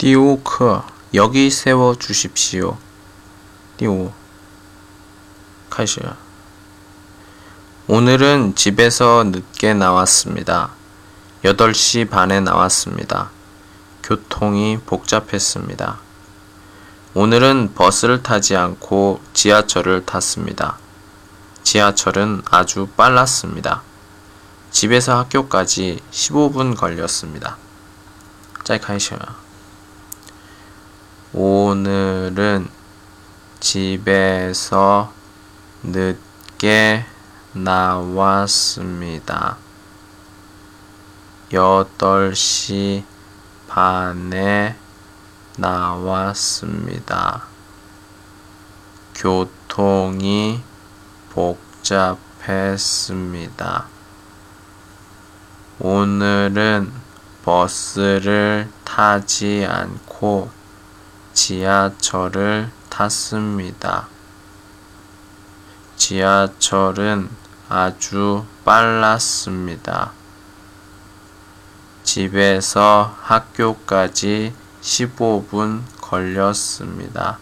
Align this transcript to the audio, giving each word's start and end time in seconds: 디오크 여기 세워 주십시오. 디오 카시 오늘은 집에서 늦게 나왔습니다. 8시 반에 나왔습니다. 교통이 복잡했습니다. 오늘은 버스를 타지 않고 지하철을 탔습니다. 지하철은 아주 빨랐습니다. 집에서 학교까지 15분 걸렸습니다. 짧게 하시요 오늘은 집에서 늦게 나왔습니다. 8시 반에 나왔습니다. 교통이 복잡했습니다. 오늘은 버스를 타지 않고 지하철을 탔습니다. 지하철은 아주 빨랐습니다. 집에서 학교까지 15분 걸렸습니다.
디오크 0.00 0.80
여기 1.12 1.50
세워 1.50 1.94
주십시오. 1.94 2.78
디오 3.76 4.10
카시 5.68 6.00
오늘은 7.86 8.54
집에서 8.54 9.24
늦게 9.24 9.74
나왔습니다. 9.74 10.70
8시 11.44 12.08
반에 12.08 12.40
나왔습니다. 12.40 13.28
교통이 14.02 14.78
복잡했습니다. 14.86 15.98
오늘은 17.12 17.74
버스를 17.74 18.22
타지 18.22 18.56
않고 18.56 19.20
지하철을 19.34 20.06
탔습니다. 20.06 20.78
지하철은 21.62 22.40
아주 22.50 22.88
빨랐습니다. 22.96 23.82
집에서 24.70 25.18
학교까지 25.18 26.00
15분 26.10 26.74
걸렸습니다. 26.74 27.58
짧게 28.64 28.86
하시요 28.86 29.49
오늘은 31.32 32.68
집에서 33.60 35.12
늦게 35.84 37.06
나왔습니다. 37.52 38.76
8시 41.52 43.04
반에 43.68 44.74
나왔습니다. 45.56 47.44
교통이 49.14 50.60
복잡했습니다. 51.30 52.40
오늘은 55.78 56.92
버스를 57.44 58.68
타지 58.82 59.64
않고 59.68 60.59
지하철을 61.32 62.70
탔습니다. 62.88 64.08
지하철은 65.96 67.28
아주 67.68 68.44
빨랐습니다. 68.64 70.12
집에서 72.02 73.16
학교까지 73.20 74.52
15분 74.82 75.82
걸렸습니다. 76.00 77.38